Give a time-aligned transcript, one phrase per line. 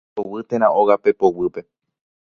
[0.15, 1.61] Mangoguy térã óga pepoguýpe